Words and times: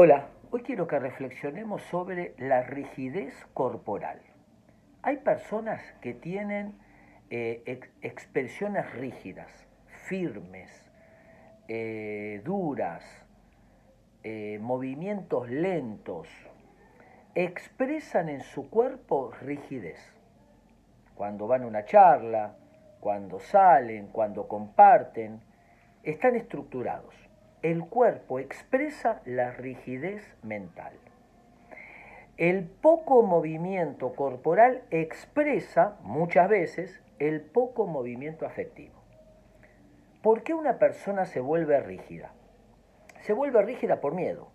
Hola, 0.00 0.28
hoy 0.52 0.62
quiero 0.62 0.86
que 0.86 0.96
reflexionemos 1.00 1.82
sobre 1.82 2.32
la 2.38 2.62
rigidez 2.62 3.34
corporal. 3.52 4.20
Hay 5.02 5.16
personas 5.16 5.82
que 6.00 6.14
tienen 6.14 6.78
eh, 7.30 7.80
expresiones 8.00 8.88
rígidas, 8.92 9.50
firmes, 10.06 10.70
eh, 11.66 12.42
duras, 12.44 13.04
eh, 14.22 14.60
movimientos 14.62 15.50
lentos, 15.50 16.28
expresan 17.34 18.28
en 18.28 18.42
su 18.42 18.70
cuerpo 18.70 19.32
rigidez. 19.42 19.98
Cuando 21.16 21.48
van 21.48 21.64
a 21.64 21.66
una 21.66 21.84
charla, 21.86 22.54
cuando 23.00 23.40
salen, 23.40 24.06
cuando 24.12 24.46
comparten, 24.46 25.40
están 26.04 26.36
estructurados 26.36 27.27
el 27.62 27.84
cuerpo 27.84 28.38
expresa 28.38 29.20
la 29.24 29.50
rigidez 29.50 30.22
mental. 30.42 30.92
El 32.36 32.64
poco 32.64 33.22
movimiento 33.22 34.12
corporal 34.14 34.84
expresa 34.90 35.96
muchas 36.02 36.48
veces 36.48 37.02
el 37.18 37.40
poco 37.40 37.88
movimiento 37.88 38.46
afectivo. 38.46 38.94
¿Por 40.22 40.44
qué 40.44 40.54
una 40.54 40.78
persona 40.78 41.24
se 41.26 41.40
vuelve 41.40 41.80
rígida? 41.80 42.32
Se 43.22 43.32
vuelve 43.32 43.60
rígida 43.62 44.00
por 44.00 44.14
miedo. 44.14 44.52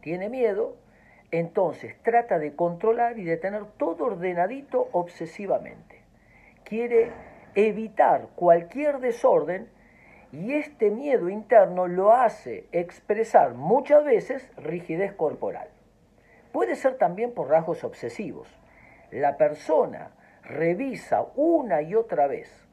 Tiene 0.00 0.28
miedo, 0.28 0.76
entonces 1.32 1.96
trata 2.02 2.38
de 2.38 2.54
controlar 2.54 3.18
y 3.18 3.24
de 3.24 3.36
tener 3.36 3.64
todo 3.78 4.04
ordenadito 4.04 4.88
obsesivamente. 4.92 6.02
Quiere 6.62 7.10
evitar 7.56 8.28
cualquier 8.36 9.00
desorden 9.00 9.68
y 10.34 10.54
este 10.54 10.90
miedo 10.90 11.28
interno 11.28 11.86
lo 11.86 12.12
hace 12.12 12.66
expresar 12.72 13.54
muchas 13.54 14.04
veces 14.04 14.50
rigidez 14.56 15.12
corporal. 15.12 15.68
Puede 16.50 16.74
ser 16.74 16.98
también 16.98 17.32
por 17.32 17.50
rasgos 17.50 17.84
obsesivos. 17.84 18.48
La 19.12 19.36
persona 19.36 20.10
revisa 20.42 21.24
una 21.36 21.82
y 21.82 21.94
otra 21.94 22.26
vez, 22.26 22.66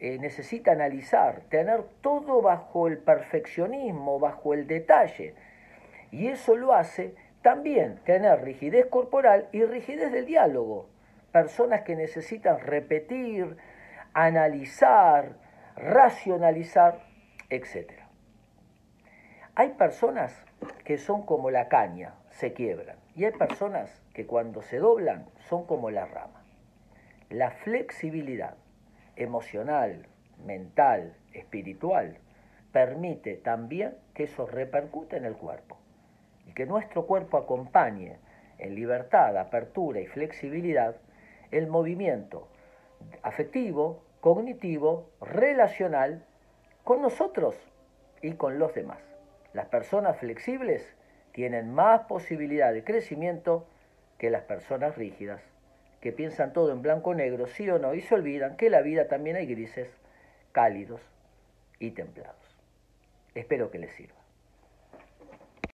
eh, 0.00 0.18
necesita 0.18 0.72
analizar, 0.72 1.42
tener 1.50 1.82
todo 2.00 2.40
bajo 2.40 2.88
el 2.88 2.96
perfeccionismo, 2.96 4.18
bajo 4.18 4.54
el 4.54 4.66
detalle. 4.66 5.34
Y 6.10 6.28
eso 6.28 6.56
lo 6.56 6.72
hace 6.72 7.14
también 7.42 8.00
tener 8.06 8.42
rigidez 8.42 8.86
corporal 8.86 9.48
y 9.52 9.64
rigidez 9.64 10.12
del 10.12 10.24
diálogo. 10.24 10.88
Personas 11.30 11.82
que 11.82 11.94
necesitan 11.94 12.58
repetir, 12.58 13.58
analizar, 14.14 15.51
racionalizar, 15.76 17.00
etc. 17.50 17.92
Hay 19.54 19.70
personas 19.70 20.44
que 20.84 20.98
son 20.98 21.24
como 21.24 21.50
la 21.50 21.68
caña, 21.68 22.14
se 22.30 22.52
quiebran, 22.52 22.96
y 23.14 23.24
hay 23.24 23.32
personas 23.32 24.02
que 24.14 24.26
cuando 24.26 24.62
se 24.62 24.78
doblan 24.78 25.26
son 25.48 25.66
como 25.66 25.90
la 25.90 26.06
rama. 26.06 26.44
La 27.28 27.50
flexibilidad 27.50 28.56
emocional, 29.16 30.06
mental, 30.44 31.14
espiritual, 31.32 32.18
permite 32.72 33.36
también 33.36 33.96
que 34.14 34.24
eso 34.24 34.46
repercute 34.46 35.16
en 35.16 35.24
el 35.24 35.36
cuerpo 35.36 35.76
y 36.46 36.52
que 36.52 36.66
nuestro 36.66 37.06
cuerpo 37.06 37.36
acompañe 37.36 38.18
en 38.58 38.74
libertad, 38.74 39.36
apertura 39.36 40.00
y 40.00 40.06
flexibilidad 40.06 40.96
el 41.50 41.66
movimiento 41.66 42.48
afectivo, 43.22 44.02
cognitivo, 44.22 45.10
relacional 45.20 46.24
con 46.84 47.02
nosotros 47.02 47.56
y 48.22 48.34
con 48.34 48.60
los 48.60 48.72
demás. 48.72 49.00
Las 49.52 49.66
personas 49.66 50.16
flexibles 50.18 50.86
tienen 51.32 51.74
más 51.74 52.02
posibilidad 52.02 52.72
de 52.72 52.84
crecimiento 52.84 53.66
que 54.18 54.30
las 54.30 54.44
personas 54.44 54.96
rígidas, 54.96 55.42
que 56.00 56.12
piensan 56.12 56.52
todo 56.52 56.70
en 56.70 56.82
blanco-negro, 56.82 57.48
sí 57.48 57.68
o 57.68 57.80
no, 57.80 57.94
y 57.94 58.00
se 58.00 58.14
olvidan 58.14 58.56
que 58.56 58.66
en 58.66 58.72
la 58.72 58.82
vida 58.82 59.08
también 59.08 59.34
hay 59.34 59.46
grises, 59.46 59.92
cálidos 60.52 61.00
y 61.80 61.90
templados. 61.90 62.56
Espero 63.34 63.72
que 63.72 63.80
les 63.80 63.92
sirva. 63.92 64.21